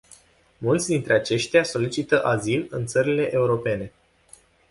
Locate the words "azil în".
2.23-2.85